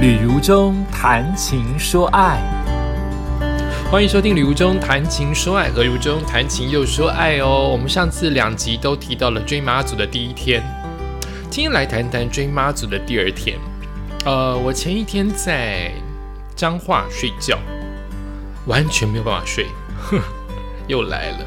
[0.00, 2.40] 旅如中谈情说爱，
[3.90, 7.68] 欢迎收听《旅如中谈情说爱》，和如中谈情又说爱哦。
[7.70, 10.62] 我们上次两集都提到了追妈祖的第一天，
[11.50, 13.58] 今天来谈谈追妈祖的第二天。
[14.24, 15.92] 呃，我前一天在
[16.56, 17.58] 彰化睡觉，
[18.64, 19.66] 完全没有办法睡，
[20.88, 21.40] 又来了，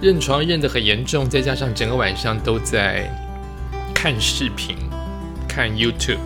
[0.00, 3.10] 认床认得很严重，再加上整个晚上都在
[3.92, 4.76] 看视频、
[5.48, 6.20] 看 YouTube、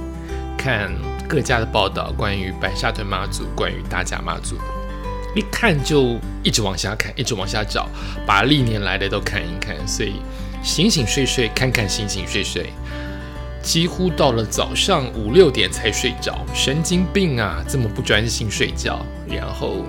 [0.59, 0.93] 看。
[1.29, 4.57] 各家的报道，关于白沙屯妈祖，关于大甲妈祖，
[5.37, 7.87] 一看就一直往下看，一直往下找，
[8.27, 9.77] 把历年来的都看一看。
[9.87, 10.15] 所以
[10.63, 12.73] 醒醒睡睡，看看醒醒睡睡，
[13.63, 17.63] 几乎到了早上五六点才睡着，神经病啊！
[17.69, 19.85] 这么不专心睡觉，然后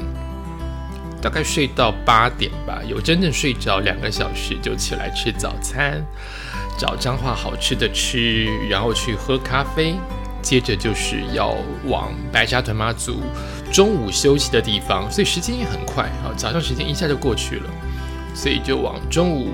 [1.21, 6.05] 大概睡到八点吧，有真正睡着两个小时，就起来吃早餐，
[6.77, 9.95] 找彰化好吃的吃，然后去喝咖啡。
[10.49, 13.21] 接着就是要往白沙屯妈祖
[13.71, 17.69] 中午休息的地方，所以时间也很快啊，早上时间一下就过去了，
[18.33, 19.51] 所以就往中午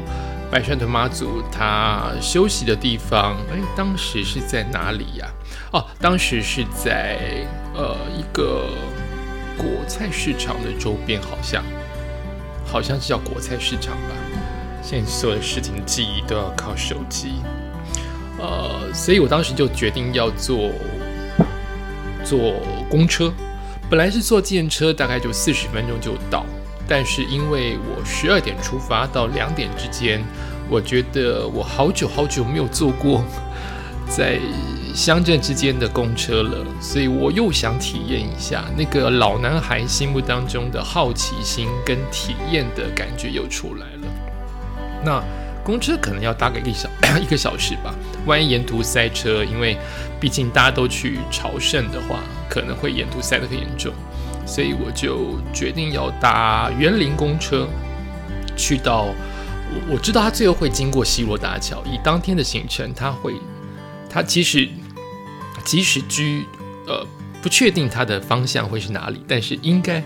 [0.49, 3.35] 白沙屯妈祖他休息的地方。
[3.51, 5.27] 哎，当时是在哪里呀？
[5.73, 8.69] 哦，当时是在呃一个
[9.57, 11.61] 果菜市场的周边，好像
[12.65, 14.15] 好像是叫果菜市场吧。
[14.81, 17.33] 现在所有的事情记忆都要靠手机。
[18.37, 20.69] 呃，所以我当时就决定要坐
[22.25, 22.53] 坐
[22.89, 23.31] 公车，
[23.89, 26.43] 本来是坐电车，大概就四十分钟就到。
[26.87, 30.21] 但是因为我十二点出发到两点之间，
[30.69, 33.23] 我觉得我好久好久没有坐过
[34.09, 34.39] 在
[34.93, 44.07] 乡镇之间的公车了，所以我又想体验一下那个老男孩心目当中的好奇心跟体验的感觉又出来了。
[45.05, 45.23] 那。
[45.65, 46.87] 公车可能要搭个一小
[47.19, 47.93] 一个小时吧，
[48.27, 49.75] 万一沿途塞车，因为
[50.19, 53.91] 毕竟大家都去朝圣的话，可能会沿途塞得很严重，
[54.45, 57.67] 所以我就决定要搭园林公车，
[58.55, 63.33] 去到我我知道他最后会经过西罗大桥，以当天的行程，他会
[64.07, 64.69] 他即使
[65.63, 66.45] 即使居
[66.85, 67.03] 呃
[67.41, 70.03] 不确定他的方向会是哪里，但是应该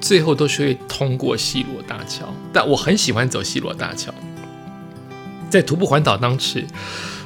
[0.00, 4.14] 最后都是会通过西罗大桥，但我很喜欢走西罗大桥。
[5.50, 6.64] 在徒步环岛当时，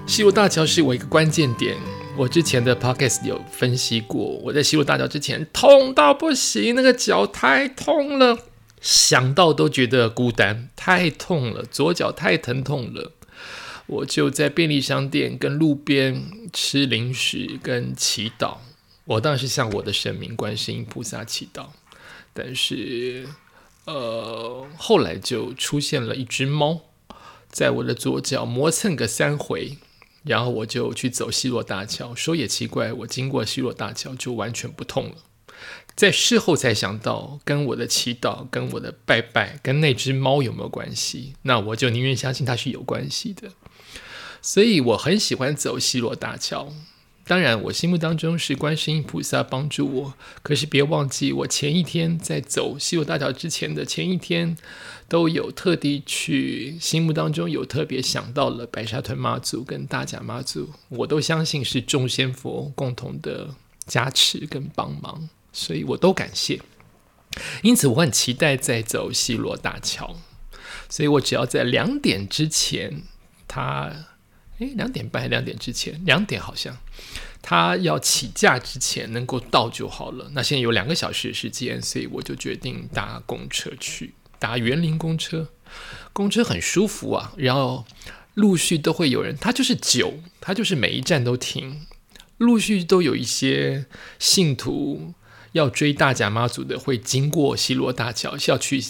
[0.07, 1.77] 西罗大桥是我一个关键点。
[2.17, 8.39] 我之前的 podcast 有分析过，我在西罗大桥之前痛到不行，那个脚太痛了，
[8.81, 13.13] 想到都觉得孤单，太痛了，左脚太疼痛了。
[13.87, 18.57] 我就在便利商店跟路边吃零食跟祈祷，
[19.05, 21.67] 我当然是向我的神明观世音菩萨祈祷。
[22.33, 23.29] 但是，
[23.85, 26.81] 呃，后来就出现了一只猫。
[27.55, 29.79] 在我的左脚磨蹭个三回，
[30.25, 32.13] 然后我就去走西洛大桥。
[32.13, 35.19] 说也奇怪，我经过西洛大桥就完全不痛了。
[35.95, 41.35] 在事后才想到，跟我的祈祷、跟我的拜拜、跟那只猫有没有关系？
[41.43, 43.53] 那我就宁愿相信它是有关系的。
[44.43, 46.73] 所以我很喜欢走西洛大桥。
[47.27, 50.15] 当然，我心目当中是观世音菩萨帮助我。
[50.43, 54.59] 可是别忘记，我前一天在走西游大桥之前的前一天，
[55.09, 63.55] 都有特地去心目当中有特别想到了白沙屯妈祖跟大甲妈祖，我都相信是众仙佛共同的
[63.87, 66.61] 加持跟帮忙，所以我都感谢。
[67.63, 70.17] 因此，我很期待在走西罗大桥，
[70.91, 73.05] 所以我只要在两点之前，
[73.49, 74.09] 他。
[74.59, 76.77] 诶，两点半，两点之前，两点好像
[77.43, 80.31] 他要起驾之前能够到就好了。
[80.33, 85.51] 那现在有两个小时时间，所以我就决定搭公车去，搭园林公车。
[86.13, 87.85] 公车很舒服啊，然后
[88.35, 91.87] 陆续都会有人，他就是久，他就是每一站都停，
[92.39, 93.87] 陆续都有一些
[94.19, 95.15] 信徒
[95.53, 98.85] 要追大甲妈祖的，会经过西罗大桥，是要去。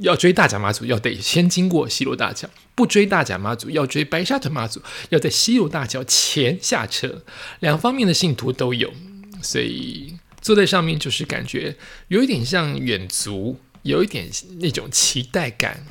[0.00, 7.24] 要追大甲妈祖，要得先经过西罗大桥；不追大甲妈祖，要追白沙屯妈祖，要在西罗大桥前下车。
[7.60, 8.92] 两方面的信徒都有，
[9.42, 11.76] 所以坐在上面就是感觉
[12.08, 14.28] 有一点像远足，有一点
[14.60, 15.86] 那种期待感，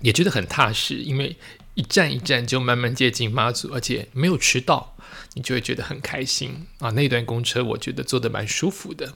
[0.00, 1.36] 也觉得很踏实，因为
[1.74, 4.96] 一站一站就慢慢接近妈祖，而且没有迟到，
[5.34, 6.90] 你就会觉得很开心啊！
[6.90, 9.14] 那段公车我觉得坐得蛮舒服的。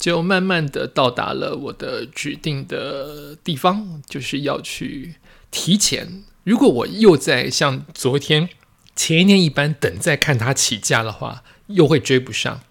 [0.00, 5.16] 就慢慢的到达了我的指定的地方，就是要去
[5.50, 6.24] 提前。
[6.42, 8.48] 如果我又在像昨天、
[8.96, 12.62] 前一天一般等在看他起价的话，又会追不上。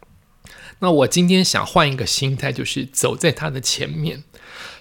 [0.80, 4.24] 那我今天想换一个心态，就是走在他的前面，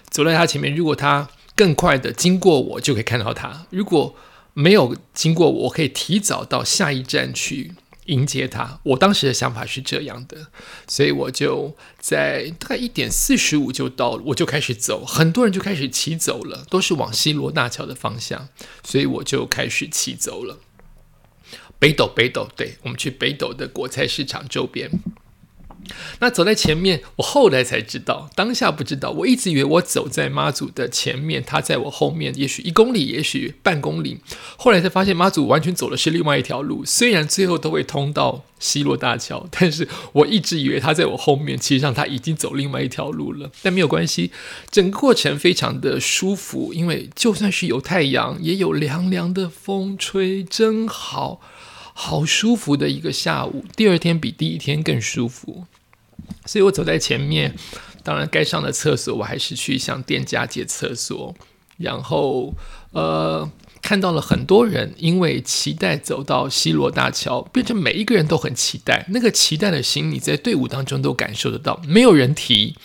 [0.09, 0.75] 走在他前面。
[0.75, 4.15] 如果他更快的经过我，就可以看到他；如果
[4.55, 7.73] 没有经过，我可以提早到下一站去。
[8.09, 8.79] 迎接他。
[8.83, 10.47] 我当时的想法是这样的，
[10.87, 18.49] 所以我就在大概一点四十五就到了，我就开始走，很多人就开始骑走了，都是往西罗大桥的方向，
[18.83, 20.57] 所以我就开始骑走了。
[21.79, 24.91] 北斗，北斗，对我们去北斗的国菜市场周边。
[26.19, 29.11] 那走在前面，我后来才知道，当下不知道。
[29.11, 34.19] 我一直以为我走在妈祖的前面，他在我后面，也许一公里，也许半公里。
[34.57, 36.83] 后来才发现，妈祖完全走的是另外一条路。
[36.85, 43.49] 虽然最后都会通到西洛大桥，但是我一直以为他在我后面，其实上他已经走另外一条路了。
[43.63, 44.31] 但没有关系，
[44.69, 51.41] 整个过程非常的舒服，因为就算是有太阳，也有凉凉的风吹，真好。
[52.01, 55.65] 好舒服的一个下午，第二天比第一天更舒服，
[56.45, 57.53] 所以我走在前面。
[58.03, 61.35] 当然，该上的厕所我还是去向店家借厕所。
[61.77, 62.53] 然后，
[62.91, 63.51] 呃，
[63.81, 69.05] 看到了很多人因为期待走到西罗大桥，变成每一个人都很期待。
[69.09, 71.81] 那个期待的心，你在队伍当中都感受得到。
[71.85, 72.77] 没有人提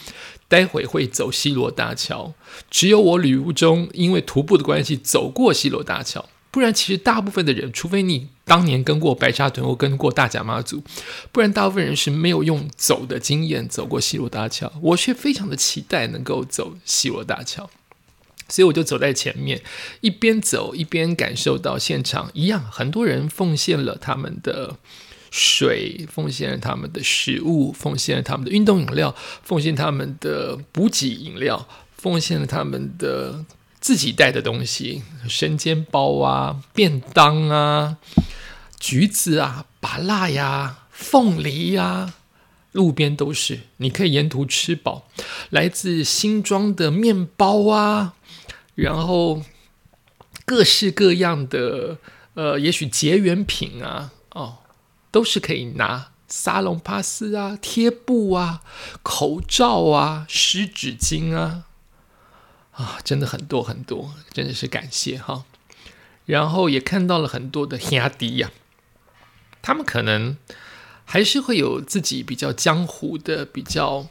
[0.49, 2.35] 待会会走西罗大桥，
[2.69, 6.29] 只有我旅途中因为徒步的关系走过西罗大桥。
[6.55, 10.85] 不然，其实大部分的人，除非你当年跟过白沙屯或跟过大甲妈祖，
[11.33, 14.73] 不然大部分人是没有用走的经验走过西罗大桥。
[14.81, 17.69] 我却非常的期待能够走西罗大桥，
[18.49, 19.62] 所以我就走在前面，
[20.01, 24.77] 一边走一边感受到现场一样，很多人奉献了他们的
[25.33, 29.12] 水，奉献了他们的食物，奉献了他们的运动饮料，
[29.43, 31.67] 奉献他们的补给饮料，
[31.97, 33.45] 奉献了他们的。
[33.85, 37.99] 自己带的东西，生煎包啊、便当啊、
[38.81, 42.15] 橘子啊、芭辣呀、凤梨呀，
[42.73, 45.07] 路边都是，你可以沿途吃饱。
[45.51, 48.15] 来自新庄的面包啊，
[48.75, 49.43] 然后
[50.47, 51.99] 各式各样的
[52.33, 54.57] 呃，也许结缘品啊，哦，
[55.11, 56.09] 都是可以拿。
[56.27, 58.63] 沙龙帕斯啊、贴布啊、
[59.03, 61.65] 口罩啊、湿纸巾啊。
[62.75, 65.44] 啊，真的很多很多，真的是感谢哈。
[66.26, 68.50] 然后也看到了很多的兄弟呀，
[69.62, 70.37] 他们可能
[71.05, 74.09] 还是会有自己比较江湖的、比较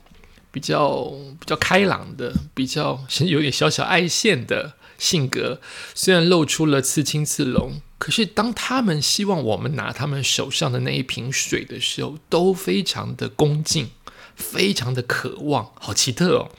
[0.51, 5.59] 比较比较开朗的、比较 有点小小爱线的性格。
[5.93, 13.89] 虽然露出了刺青刺龙，可是当他们希望我们拿他们手上的那一瓶水的时候，都非常的恭敬，
[14.35, 16.51] 非常的渴望，好奇特哦。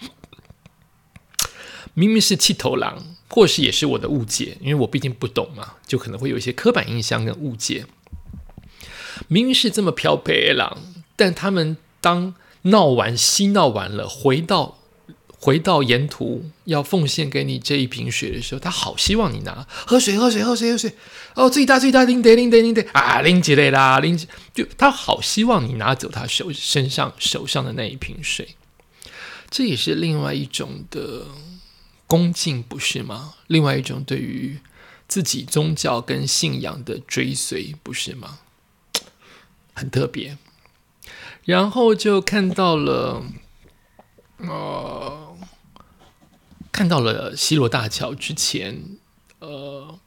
[1.94, 7.87] 明明是气头狼，或是也是我的误解，因为我毕竟不懂嘛，就可能会有一些刻板印象跟误解。
[9.29, 10.76] 明明是这么漂白狼，
[11.14, 14.79] 但他们当闹完、嬉闹完了，回到
[15.38, 20.93] 回到沿途要奉献给你这一瓶水的时候，他好希望你拿喝水、喝水、喝水、喝水。
[21.35, 28.56] 哦，最大最大，拎得拎得拎得啊，拎起来啦，拎起就他好希望你拿走他手身上手上的那一瓶水，
[29.49, 31.26] 这也是另外一种的。
[32.06, 33.34] 恭敬不是吗？
[33.46, 34.58] 另外一种对于
[35.08, 38.40] 自己宗教跟信仰的追随不是吗？
[39.74, 40.38] 很特别。
[41.44, 43.22] 然后就看到了，
[44.38, 45.36] 呃，
[46.72, 48.96] 看到了西罗大桥之前，
[49.40, 49.98] 呃，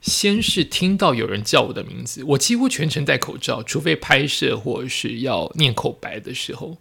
[0.00, 6.78] 先是听到有人叫我的名字，我几乎全程戴口罩，除非拍摄或是要念口白的时候。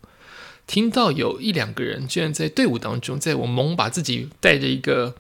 [0.70, 5.16] 听到有一两个人居然在队伍当中，在我猛把自己戴着一个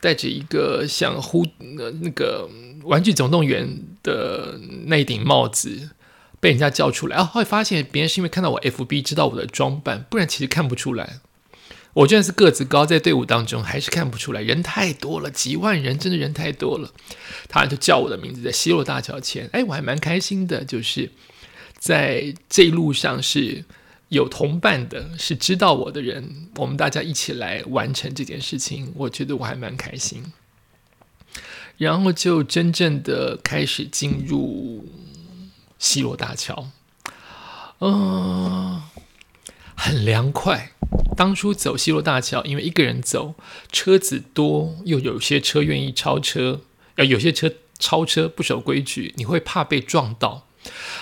[0.00, 1.44] 戴着一个像呼
[1.76, 2.48] 呃那个
[2.84, 5.90] 玩具总动员的那顶帽子，
[6.38, 7.24] 被人家叫出来啊！
[7.24, 11.18] 后发现别人是因为看到我 FB 知道我的装扮，不然其实看不出来。
[11.94, 16.92] 我居然是个子高，在队伍当中还是看不出来，人太多了，几万人，真的人太多了。
[17.48, 21.10] 他就叫我的名字，在西洛大桥前，哎，我还蛮开心的，就是
[21.76, 23.64] 在这一路上是。
[24.10, 30.32] 有同伴的，是知道我的人，我们大家一起来完成这件事情，我觉得我还蛮开心。
[31.78, 34.84] 然后就真正的开始进入
[35.78, 36.70] 西罗大桥，
[37.78, 38.82] 嗯，
[39.76, 40.72] 很凉快。
[41.16, 43.36] 当初走西罗大桥，因为一个人走，
[43.70, 46.62] 车子多，又有些车愿意超车，
[46.96, 50.48] 呃，有些车超车不守规矩，你会怕被撞到。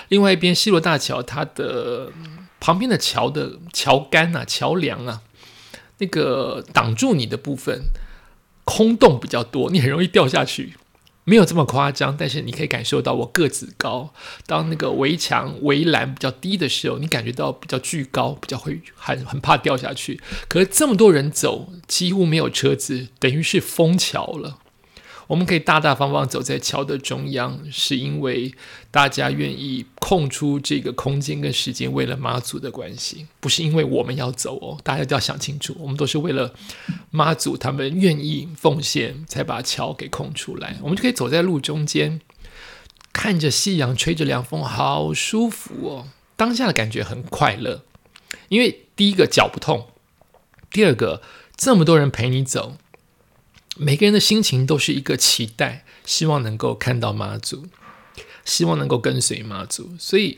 [0.08, 2.12] 另外一边，西罗大桥它的。
[2.60, 5.22] 旁边的桥的桥杆啊、桥梁啊，
[5.98, 7.84] 那个挡住你的部分
[8.64, 10.74] 空洞比较多，你很容易掉下去。
[11.24, 14.14] 没有这么夸张，但是你可以感受到我个子高。
[14.46, 20.18] 当那个围墙围栏比较低的时候，你感觉到比较巨高，比较会很很怕掉下去。
[20.48, 24.58] 可是这么多人走，几乎没有车子，等于是封桥了。
[25.28, 28.52] 我们可以大大方方走在桥的中央，是因为
[28.90, 34.78] 大家愿意空出这个空间跟时间，为了妈祖的关系，不是因为我们要走哦。
[34.82, 36.54] 大家都要想清楚，我们都是为了
[37.10, 40.78] 妈祖他们愿意奉献，才把桥给空出来。
[40.82, 42.22] 我们就可以走在路中间，
[43.12, 46.08] 看着夕阳，吹着凉风，好舒服哦。
[46.36, 47.82] 当下的感觉很快乐，
[48.48, 49.88] 因为第一个脚不痛，
[50.70, 51.20] 第二个
[51.54, 52.78] 这么多人陪你走。
[53.78, 57.64] 每个人的心情都是一个期待，希望能够看到妈祖，
[58.44, 60.36] 希望能够跟随妈祖，所以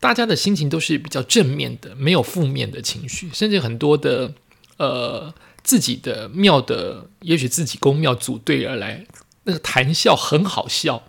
[0.00, 3.28] 大家的心情都是比较正面的，没有负面的情绪。
[3.34, 4.32] 甚至很多的
[4.78, 9.04] 呃自己的庙的，也许自己公庙组队而来，
[9.44, 11.02] 那个谈笑很好笑，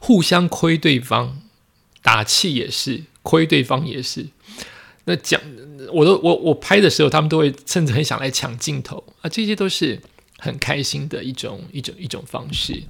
[0.00, 1.36] 互相亏对方，
[2.00, 4.28] 打气也是亏对方也是。
[5.04, 5.38] 那讲
[5.92, 10.00] 我都我我拍的时候，他们都会甚至很想来抢镜头啊，这些都是。
[10.38, 12.82] 很开心的一种一种一种方式，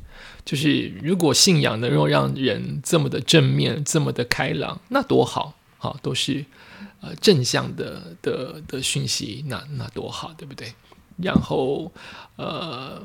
[0.45, 5.55] 就是如果信仰能够让人这么的正面、这么的开朗，那多好！
[5.79, 6.45] 好，都是
[7.01, 10.73] 呃正向的的的讯息，那那多好，对不对？
[11.19, 11.93] 然后
[12.37, 13.01] 呃，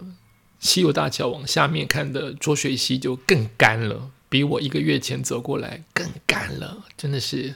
[0.60, 7.56] 西游大桥往下面看的浊水溪就更干了，比我一个月前走过来更干了，真的是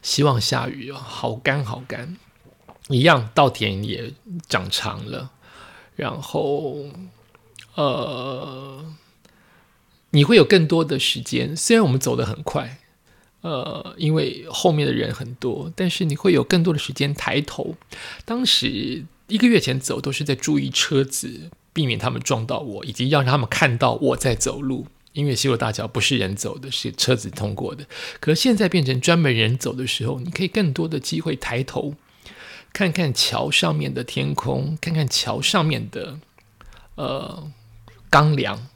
[0.00, 2.16] 希望下雨哦，好干好干，
[2.88, 4.12] 一样稻田也
[4.48, 5.32] 长长了。
[6.00, 6.78] 然后，
[7.74, 8.82] 呃，
[10.12, 11.54] 你会有更多的时间。
[11.54, 12.78] 虽然我们走得很快，
[13.42, 17.76] 呃，因为后面的人很多，但是你会有更多的时间抬头。
[18.24, 24.86] 当时一个月前走，都是在注意车子，避免他们撞到我，以及要让他们看到我在走路。
[25.12, 27.84] 因为西罗大桥不是人走的，是车子通过的。
[28.20, 31.94] 可是现在变成专门人走的时候，你可以更多的机会抬头。
[32.72, 36.18] 看看桥上面的天空，看看桥上面的
[36.94, 37.50] 呃
[38.08, 38.68] 钢梁，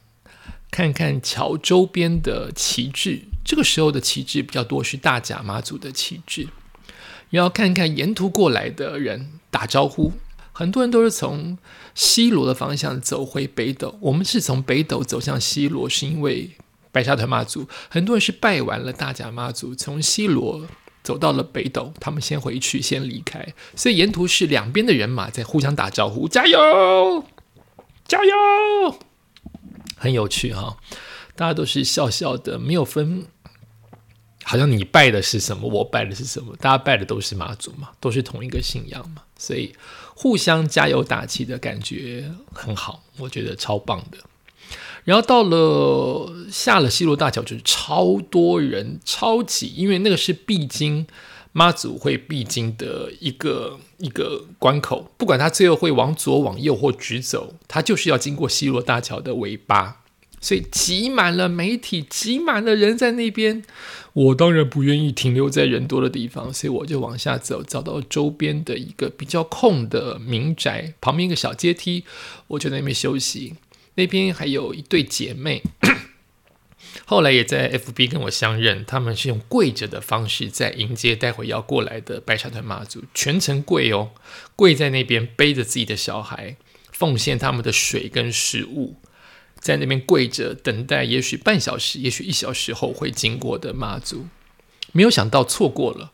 [0.71, 3.23] 看看桥周边的旗帜。
[3.45, 6.49] 这个时候的旗帜比较多是大甲妈祖的旗帜。
[7.31, 10.13] 然后看看沿途过来的人打招呼，
[10.53, 11.59] 很多人都是从
[11.95, 13.99] 西罗的方向走回北斗。
[14.01, 16.51] 我们是从北斗走向西罗，是因为
[16.93, 17.67] 白沙屯妈祖。
[17.89, 20.67] 很多人是拜完了大甲妈祖，从西罗。
[21.05, 23.47] 走到了北斗，他们先回去，先离开，
[23.77, 27.23] 所以沿途是两边的人马在互相打招呼，加油，
[28.09, 28.99] 加油，
[29.97, 30.79] 很有趣哈，
[31.37, 33.27] 大家都是笑笑的，没有分，
[34.45, 39.77] 好像你拜的是什么，我拜的是什么，大家拜的都是妈祖嘛，都是同一个信仰嘛，所以
[40.17, 44.17] 互相加油打气的感觉很好，我觉得超棒的。
[45.05, 51.07] 然后到了下了西罗大桥，就是超多人、超挤，因为那个是必经
[51.53, 55.11] 妈祖会必经的一个一个关口。
[55.17, 60.01] 不管他最后会往左、往右或直走，他就是要经过西罗大桥的尾巴，
[60.41, 63.63] 所以挤满了媒体，挤满了人在那边。
[64.15, 72.05] 我当然不愿意停留在人多的地方，所以我就往下走，找到周边的一个比较空的民宅，旁边一个小阶梯，
[72.47, 73.55] 我就在那边休息。
[73.97, 75.63] 那边还有一对姐妹，
[77.07, 78.85] 后来也在 FB 跟我相认。
[78.85, 84.11] 他们是用跪着的方式在迎接待会要过来的白沙屯妈祖，全程跪哦，
[84.57, 86.57] 跪在那边背着自己的小孩，
[86.91, 88.97] 奉献他们的水跟食物，
[89.59, 94.27] 在那边跪着等待，也许半小时，也许一小时后会经过的妈祖。
[94.93, 96.13] 没有想到错过了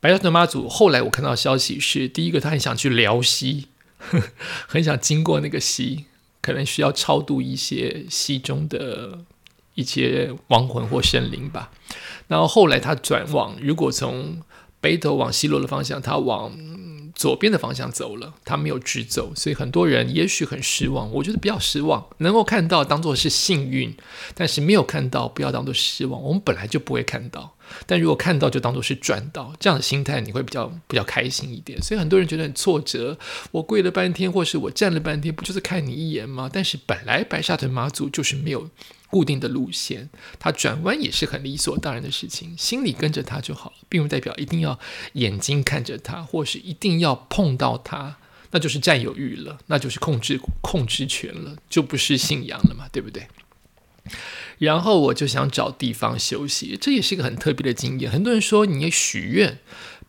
[0.00, 0.68] 白沙屯妈祖。
[0.68, 3.68] 后来我看到消息是，第一个他很想去辽西，
[4.68, 6.06] 很想经过那个溪。
[6.40, 9.18] 可能需要超度一些戏中的
[9.74, 11.70] 一些亡魂或神灵吧。
[12.26, 14.40] 然后后来他转往，如果从
[14.80, 16.52] 北斗往西落的方向，他往
[17.14, 21.10] 左边的方向走了，他没有直走，所以很多人也许很失望。
[21.12, 23.92] 我觉得不要失望，能够看到当做是幸运，
[24.34, 26.22] 但是没有看到不要当做失望。
[26.22, 27.54] 我们本来就不会看到。
[27.86, 31.80] 但如果看到就当做是赚到，这样的心态你会比较比较开心一点。
[31.82, 33.18] 所以很多人觉得很挫折，
[33.50, 36.50] 我跪了半天，或是我站了半天，不就是看你一眼吗？
[36.52, 38.68] 但是本来白沙屯妈祖就是没有
[39.10, 44.78] 固定的路线，他转弯也是很理所当然的事情，心里跟着他就好，并不代表一定要
[45.14, 48.18] 眼睛看着他，或是一定要碰到他，
[48.50, 53.26] 那就是占有欲了，那就是控制控制权了，就不是信仰了嘛，对不对？
[54.58, 58.10] 然后我就想找地方休息，这也是一个很特别的经验。
[58.10, 59.58] 很多人说你许愿，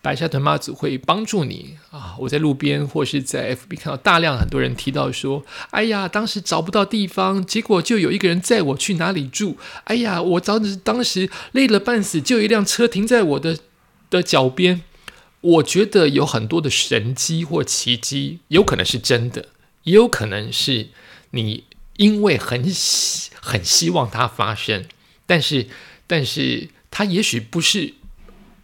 [0.02, 2.16] 白沙屯妈祖会帮助你啊！
[2.20, 9.58] 我在路边或是在 FB 看到大量很多人提到说：“哎呀，当时找不到地方，结果就有一个人载我去哪里住。
[9.84, 13.58] 哎呀，我当时当时累了半死，就有一辆车停在我的
[14.10, 14.82] 的脚边。”
[15.42, 19.48] 我觉得有很多的神机或奇迹，有可能是真的，
[19.84, 20.90] 也有可能是
[21.32, 21.64] 你。
[22.00, 24.86] 因为很希很希望它发生，
[25.26, 25.68] 但是
[26.08, 27.96] 但是它也许不是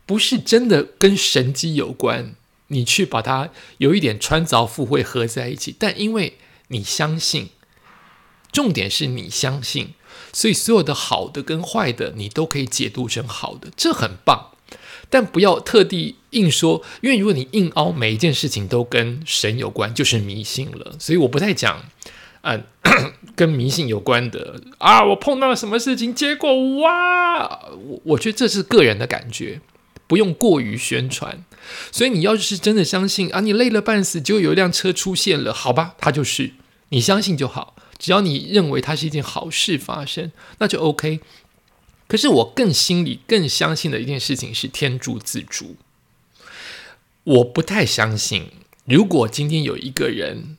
[0.06, 2.36] 不是真的跟神机有关，
[2.68, 3.50] 你去把它
[3.80, 6.38] 有一点穿凿附会合在一起，但因为
[6.70, 7.50] 你相信，
[8.54, 9.90] 重点是你相信，
[10.32, 14.52] 所以所有的好的跟坏的你都可以解读成好的，这很棒。
[15.10, 20.96] 但不要特地硬说，因为如果你硬凹每一件事情都跟神有关，就是迷信了。
[20.98, 21.86] 所以我不太讲，
[22.46, 22.64] 嗯，
[23.36, 25.04] 跟迷信有关的啊。
[25.04, 29.62] 我碰到了什么事情，结果哇，我我觉得这是个人的感觉，
[30.08, 31.44] 不用过于宣传。
[31.92, 36.52] 所以你要是真的相信啊，你累了半死，就有一辆车出现了，好吧，它就是
[36.90, 37.76] 你相信就好。
[37.98, 41.22] 只要你认为它是一件好事发生，那就 OK。
[42.08, 45.78] 可是我更心里更相信的一件事情是天助自助。
[47.24, 48.52] 我不太相信，
[48.84, 50.58] 如果今天有一个人，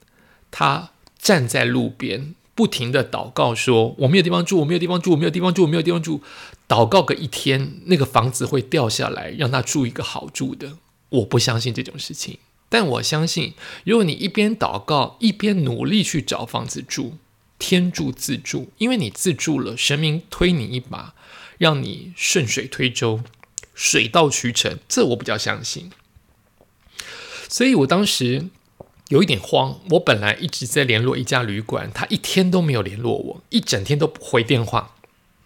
[0.50, 0.90] 他
[1.26, 6.20] 站在路边不停的祷告，说我没有地方住，我没有地方住，我没有地方住，我没有地方住，
[6.68, 10.76] 祷告个一天，那个房子会掉下来，让他住一个好住的。
[11.08, 17.14] 我不相信这种事情，但我相信，如果你一边祷告一边努力去找房子住，
[17.58, 21.14] 天助自助，因为你自助了，神明推你一把。
[21.58, 23.22] 让你顺水推舟，
[23.74, 25.90] 水到渠成，这我比较相信。
[27.48, 28.50] 所以我当时
[29.08, 29.78] 有一点慌。
[29.90, 34.96] 我本来一直在联络一家旅馆，他一天都没有联络我，一整天都不回电话，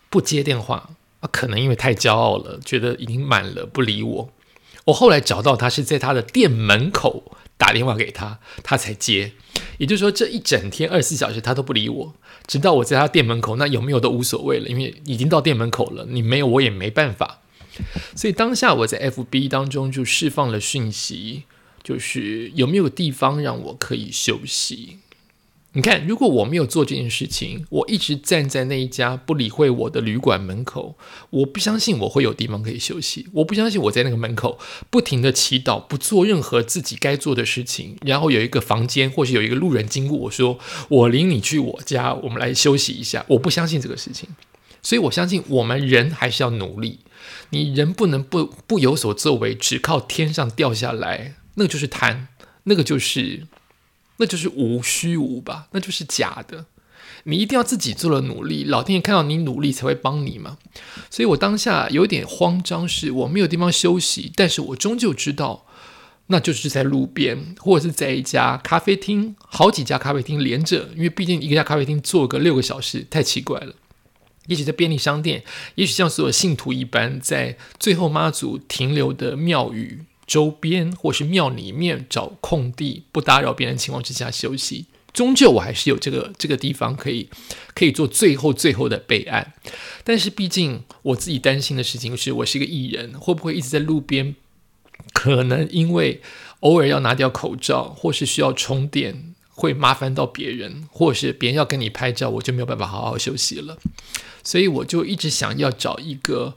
[0.09, 0.90] 不接电话
[1.21, 1.29] 啊。
[1.31, 4.33] 可能因为太骄傲了，觉得已经满了，不理我。
[4.87, 9.33] 我后来找到他是在他的店门口打电话给他，他才接。
[9.76, 12.14] 也就是说，这一整天二十四小时他都不理我。
[12.47, 17.40] 直到我在他店门口，那有没有都无所谓了，因为已经到店门口了，你没有我也没办法。
[18.17, 21.45] 所以当下我在 FB 当中就释放了讯息，
[21.82, 24.99] 就是有没有地方让我可以休息。
[25.72, 30.96] 你看，如果我没有做这件事情，我一直站在那一家不理会我的旅馆门口，
[31.30, 33.28] 我不相信我会有地方可以休息。
[33.34, 34.58] 我不相信我在那个门口
[34.90, 43.25] 不停的祈祷，不做任何自己该做的事情，然后有一个房间或是有一个路人经过，我说我领你去我家，我们来休息一下。
[43.28, 44.28] 我不相信这个事情，
[44.82, 46.99] 所以我相信我们人还是要努力。
[47.50, 52.26] 你人不能不不有所作为，只靠天上掉下来，那个就是贪，
[52.64, 53.46] 那个就是。
[54.23, 56.66] 那就是无虚无吧，那就是假的。
[57.25, 60.58] 你一定要自己做了努力，老天爷看到你努力才会帮你嘛。
[61.08, 65.64] 所以我当下有点慌张，是我没有地方休息，但是我终究知道，
[66.26, 73.75] 那就是在路边或者是在一家咖啡厅，好几家咖啡厅连着，因为毕竟一家咖啡厅坐个六个小时太奇怪了。
[74.49, 75.42] 也许在便利商店，
[75.76, 80.02] 也许像所有信徒一般，在最后妈祖停留的庙宇。
[80.30, 87.28] 周边或是庙里面找空地，不打扰别人情况之下休息，终究我还是有这个这个地方可以
[87.75, 89.54] 可以做最后最后的备案。
[90.04, 94.36] 但是毕竟我自己担心的事情是，我是一个艺人，会不会一直在路边？
[95.12, 96.23] 可能因为
[96.60, 103.76] 偶尔要拿掉口罩，或是需要充电，会麻烦到别人，或是别人要跟你拍照，我就没有办法好好休息了。
[104.45, 106.54] 所以我就一直想要找一个，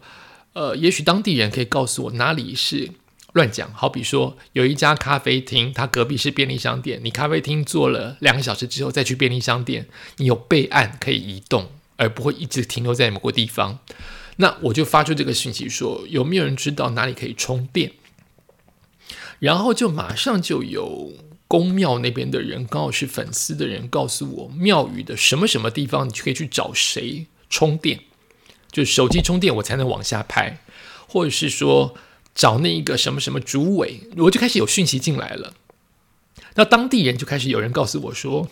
[0.54, 2.92] 呃，也许当地人可以告诉我哪里是。
[3.34, 7.00] 乱讲，好比说有一家咖啡厅，它隔壁是便利商店。
[7.04, 13.80] 你咖啡厅坐了两个小时之后，再去便利商店，你有备案可以移动，而不会一直停留在某个地方。
[14.38, 17.94] 那我就发出这个讯息说，有没有人知道哪里可以充电？
[19.40, 21.14] 然后就马上就有
[21.48, 28.02] 公庙那边的人，刚好是粉丝的人，告诉我庙宇的什么什么地方，你就可以去找谁充电，
[28.72, 30.60] 就手机充电，我才能往下拍，
[31.08, 31.98] 或者是说。
[32.36, 35.54] 找那一个什么什么主委，我就开始有讯息进来了。
[36.56, 38.48] 那当地人就开始有人告诉我说：“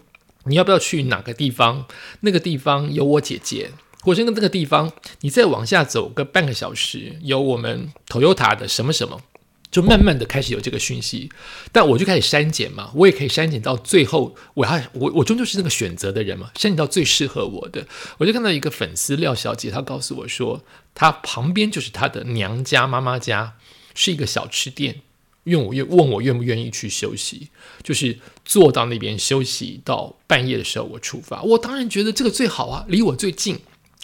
[0.45, 1.85] 你要不要去哪个地方？
[2.21, 4.91] 那个地方有我姐姐，或者那个地方，
[5.21, 9.21] 你再往下走个半个小时，有我们 Toyota 的什么什么。”
[9.71, 11.31] 就慢慢的开始有这个讯息，
[11.71, 17.87] 但我就开始删减嘛，我也可以删减到最后，我还我我终究是那个选择的人嘛，删减到最适合我的。
[18.17, 20.61] 我就看到一个粉丝廖小姐，她告诉我说，
[20.93, 23.55] 她旁边就是她的娘家妈妈家，
[23.95, 25.01] 是一个小吃店，
[25.45, 27.47] 愿我愿问我愿不愿意去休息，
[27.81, 33.59] 就是坐到那边休息到半夜的时候我出发，我当然觉得这个最好啊，离我最近，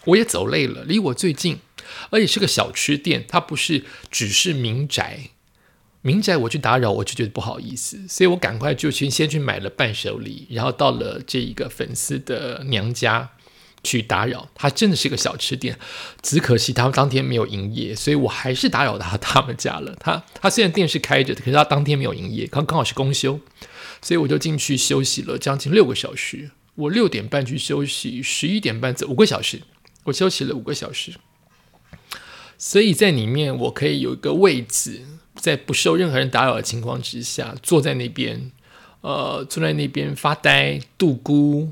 [0.06, 1.60] 我也走累了，离我最近，
[2.10, 5.32] 而且是个小吃店，它不是只是民宅。
[6.08, 13.30] 民宅我去打扰，我就觉得不好意思，所以我赶快就去先去买了伴手礼，然后到了这一个粉丝的娘家
[13.84, 14.48] 去打扰。
[14.56, 15.78] 他真的是个小吃店，
[16.22, 19.93] 只可惜他们当天没有营业，所以我还是打扰到他们家了。
[20.00, 23.38] 他 他虽然店是开着的，可是他当天没有营业，刚刚好是公休，
[24.02, 26.52] 所以我就进去休息了将近六个小时。
[26.76, 29.62] 我六点半去休息，十一点半走五个小时，
[30.06, 31.12] 我休息了五个小时。
[32.58, 35.02] 所以在里面，我可以有一个位置，
[35.39, 38.52] 在不受任何人打扰的情况之下，坐在那边，
[39.02, 41.71] 呃，坐在那边发呆、度孤、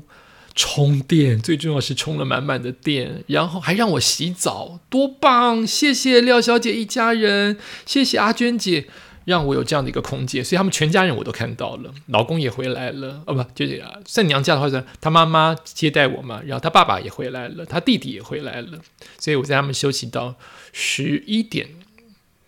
[0.54, 5.66] 充电，最重要是充了满满的电，然后还让我洗澡，多棒！
[5.66, 8.86] 谢谢廖小姐一家人，谢谢阿娟姐。
[9.26, 18.78] 让我有这样的一个空间，所以他们全家人我都看到了，老公也回来了，哦不，就是算娘家的话是，他妈妈接待我嘛，然后他爸爸也回来了，他弟弟也回来了，
[19.18, 20.36] 所以我在他们休息到
[20.72, 21.70] 十一点，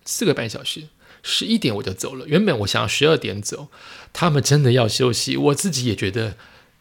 [0.04, 0.85] 四个半小时，
[1.30, 2.26] 十一点我就走了。
[2.26, 3.68] 原本我想要十二点走，
[4.14, 6.36] 他们真的要休息，我自己也觉得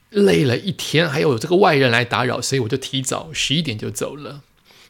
[0.09, 4.41] 累了一天，还有这个外人来打扰，所以我就提早十一点就走了。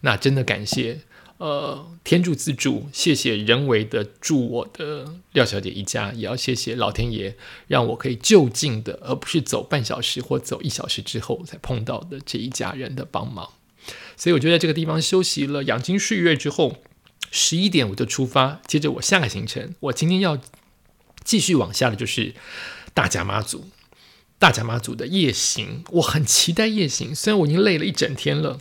[0.02, 1.02] 那真的感谢。
[1.40, 7.36] 呃，天助自助，谢谢人为的助我的廖小姐一家，也要谢谢老天爷，
[7.68, 13.52] 让我可以就近的，而不是走半小时或走一小时之后才碰到的这一家人的帮忙。
[14.16, 16.78] 所以我就在这个地方休息了，养精蓄锐之后，
[17.32, 20.40] 十一点我就出发，接着我下个行程，我今天要
[21.24, 22.34] 继续往下的就是
[22.94, 23.70] 大甲妈祖，
[24.40, 28.60] 大甲妈祖的夜行，我很期待夜行，虽然我已经累了一整天了。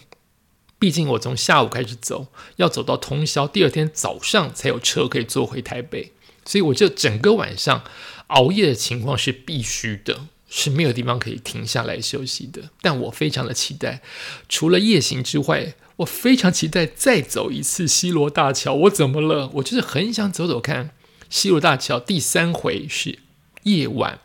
[0.79, 2.27] 毕竟我从下午开始走，
[2.57, 6.13] 要走到通宵，第二天早上才有车可以坐回台北，
[6.45, 7.83] 所以我这整个晚上
[8.27, 12.69] 熬夜的情况是必须的，是没有地方可以停下来休息的。
[12.83, 14.03] 但我非常的期待，
[14.51, 18.75] 除了夜行之外，我非常期待再走一次西罗大桥。
[18.75, 19.51] 我怎么了？
[19.55, 20.91] 我就是很想走走看
[21.31, 23.19] 西罗大桥第三回是
[23.63, 24.19] 夜晚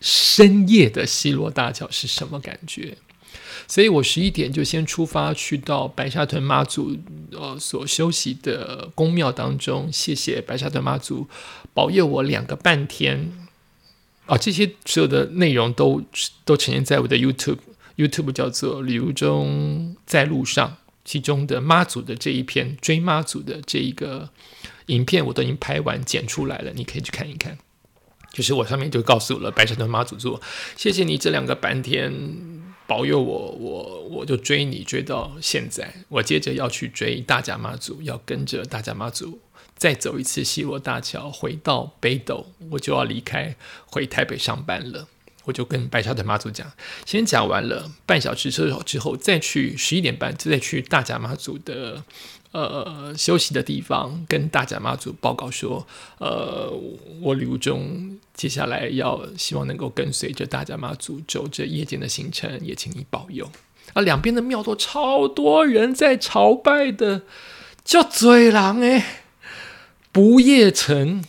[0.00, 2.96] 深夜的西罗大桥是什么感觉？
[3.66, 6.96] 所以我十一点就先出发，去到白沙屯妈祖
[7.32, 11.26] 呃所休息的宫庙当中，谢谢白沙屯妈祖
[11.72, 13.46] 保佑我两个半天
[14.26, 14.36] 啊！
[14.36, 16.02] 这些所有的内容都
[16.44, 17.58] 都呈现在我的 YouTube
[17.96, 24.30] YouTube 叫做旅游中在路上，其中的妈祖的这一篇追妈祖的这一个
[24.86, 27.58] 影片，我都已经拍完剪出来了，你可以去看一看。
[28.32, 30.40] 就是我上面就告诉了白沙屯妈祖说，
[30.76, 32.64] 谢谢你这两个半天。
[32.86, 35.94] 保佑我，我我就追你追到现在。
[36.10, 39.40] 我接着要去追大甲妈祖，要跟着大甲妈祖
[39.74, 45.08] 再走一次西罗大桥，回到北斗，我就要离开回台北上班了。
[45.44, 46.70] 我就跟白沙屯妈祖讲，
[47.06, 52.02] 先讲完了半小时车之后，再去十一点半，再去大甲妈祖的。
[52.52, 55.84] 呃，休息的地方跟大甲妈祖报告说，
[56.18, 56.72] 呃，
[57.20, 63.50] 我旅途中接下来要希望能够跟随着大甲妈祖走这夜间的行程，也请你保佑。
[63.92, 67.22] 啊，两边的庙都超多人在朝拜的，
[67.84, 69.24] 叫嘴狼哎，
[70.12, 71.24] 不夜城。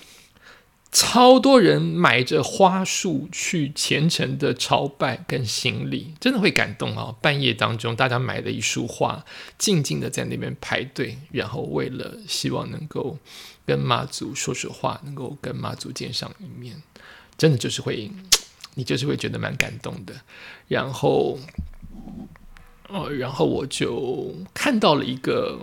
[0.97, 7.13] 超多人买着花束去虔诚的朝拜跟行礼，真的会感动啊！
[7.21, 9.25] 半夜当中，大家买了一束花，
[9.57, 13.17] 静静的在那边排队，然后为了希望能够
[13.65, 16.81] 跟妈祖说说话，能够跟妈祖见上一面，
[17.37, 18.09] 真的就是会，
[18.75, 20.13] 你就是会觉得蛮感动的。
[20.69, 21.37] 然后，
[22.87, 25.59] 哦，然后我就看到了一个。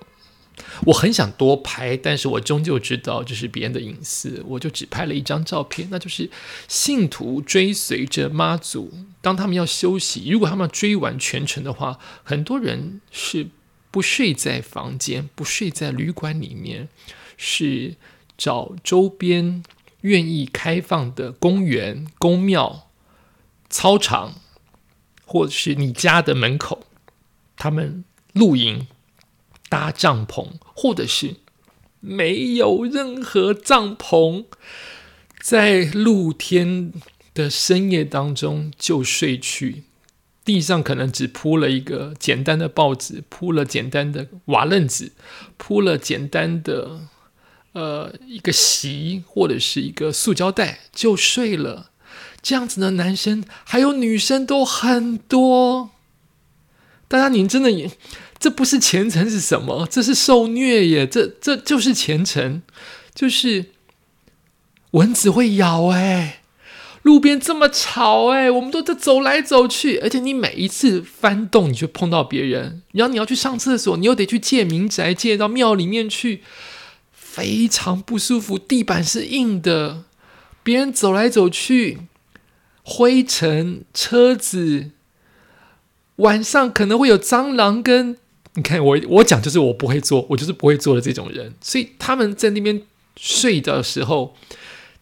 [0.85, 6.31] 我很想多拍，但是我终究知道这是别人的隐私，我就只拍了一张照片，那就是
[6.69, 13.49] 信徒追随着妈祖，当他们要休息，如果他们追完全程的话，很多人是
[13.91, 16.88] 不睡在房间，不睡在旅馆里面，
[17.37, 17.97] 是
[18.37, 19.62] 找周边
[20.03, 22.88] 愿意开放的公园、公庙、
[23.71, 24.35] 操场，
[25.25, 26.87] 或者是你家的门口，
[27.57, 28.87] 他们露营。
[29.73, 31.37] 搭帐篷，或者是
[32.01, 34.45] 没有任何帐篷，
[35.41, 36.93] 在露天
[37.33, 39.85] 的深夜当中就睡去，
[40.45, 45.13] 地上可能只铺了一个简单的报纸，铺了简单的瓦楞纸，
[45.57, 47.09] 铺了简单的
[47.73, 51.93] 呃一个席或者是一个塑胶袋就睡了。
[52.43, 55.89] 这样子的男生还有女生都很多，
[57.09, 57.91] 大家您真的也。
[58.43, 59.87] 这不是虔诚是什么？
[59.89, 61.07] 这是受虐耶！
[61.07, 62.61] 这这就是虔诚，
[63.15, 63.67] 就是
[64.91, 66.41] 蚊子会咬哎，
[67.03, 76.43] 路边这么吵哎，我们都在走来走去，而且你每一次翻动，你就碰到别人，然后你要去上厕所，你又得去借民宅，借到庙里面去，
[77.13, 78.59] 非常不舒服。
[78.59, 80.03] 地板是硬的，
[80.65, 82.01] 别人走来走去，
[82.83, 84.91] 灰尘、车子，
[86.17, 88.19] 晚上可能会有蟑螂跟。
[88.55, 91.55] 你看我，我讲就是我不会做，我就是不会做的这种人。
[91.61, 92.83] 所以他们在那边
[93.17, 94.37] 睡的时候，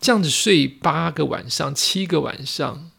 [0.00, 2.90] 这样子睡八个晚上、七个晚上，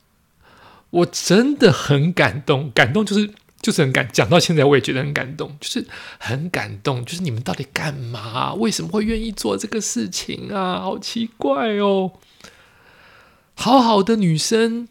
[0.90, 5.88] 我真的很感动，感动就是就是很感，讲到现在我也觉得很感动，就是
[6.18, 8.54] 很感动，就是你们到底干嘛？
[8.56, 10.82] 为什么会愿意做这个事情啊？
[10.82, 12.12] 好奇怪哦！
[13.54, 14.88] 好好的女生，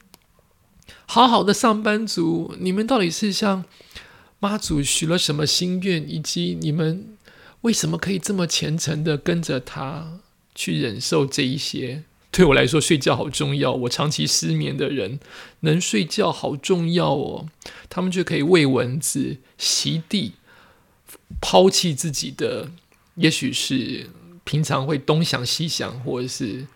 [1.06, 3.64] 好好的上班族，你们到底是像
[4.40, 7.16] 妈祖许了什么心愿，以及你们
[7.60, 10.18] 为什么可以这么虔诚的跟着他
[10.54, 12.04] 去忍受这一些？
[12.32, 13.72] 对我来说，睡觉好重要。
[13.72, 15.18] 我长期失眠的人，
[15.60, 17.48] 能睡觉好重要哦。
[17.88, 20.34] 他们就可以喂蚊子、席地，
[21.40, 22.70] 抛弃自己的，
[23.16, 24.08] 也许是
[24.44, 26.68] 平常会东想西想，或者是，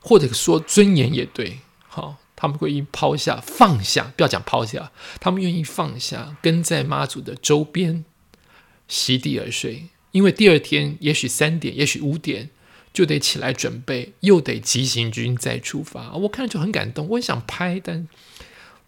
[0.00, 1.58] 或者说尊严也对。
[1.88, 8.04] 好，他们会一抛下、放下，不要讲抛下，他们愿意放下，跟在妈祖的周边，
[8.88, 9.88] 席地而睡。
[10.12, 12.50] 因为第二天，也许三点，也许五点。
[12.92, 16.10] 就得起来准备，又得急行军再出发。
[16.12, 18.08] 我看了就很感动，我很想拍，但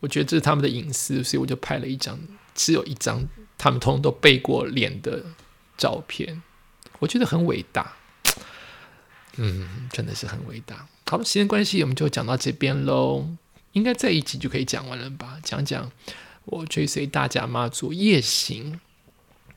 [0.01, 2.19] 我觉得这是他们的隐私，所以我就拍了一张，
[2.53, 5.27] 只有一张他们通通都背过脸的
[5.79, 6.43] 照片。
[6.99, 7.95] 我觉得很伟大，
[9.37, 10.87] 嗯，真的是很伟大。
[11.07, 13.27] 好，时间关系，我们就讲到这边喽。
[13.73, 15.39] 应该在一集就可以讲完了吧？
[15.43, 15.91] 讲讲
[16.45, 18.81] 我追随大甲妈祖夜行。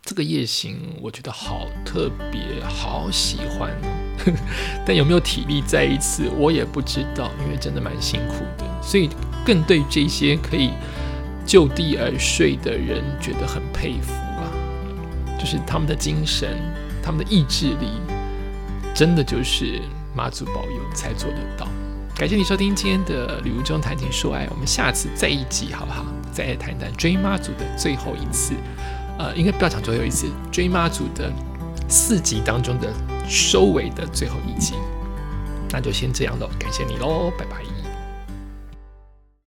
[0.04, 4.34] 这个夜行我觉得好特别，好喜欢哦。
[4.86, 8.82] 但有没有体力再一次，我也不知道，因为真的蛮辛苦的。
[8.84, 9.10] 所以
[9.44, 10.72] 更对这些可以
[11.46, 14.54] 就地而睡的人觉得很佩服啊！
[15.40, 16.56] 就是他们的精神，
[17.04, 17.90] 他们的意志力，
[18.96, 19.82] 真的就是
[20.16, 21.68] 妈祖保佑才做得到。
[22.16, 26.06] 感谢你收听今天的旅途中谈情说爱，我们下次再一集好不好？
[26.32, 28.56] 再谈谈追妈祖的最后一次。
[29.20, 31.30] 呃，应该不要讲最后一次追妈祖的
[31.90, 32.90] 四集当中的
[33.28, 34.76] 收尾的最后一集，
[35.72, 37.75] 那就先这样喽，感谢你喽，拜拜。